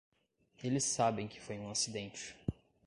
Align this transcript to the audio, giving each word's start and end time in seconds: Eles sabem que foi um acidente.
Eles 0.63 0.83
sabem 0.85 1.27
que 1.27 1.39
foi 1.39 1.59
um 1.59 1.69
acidente. 1.69 2.35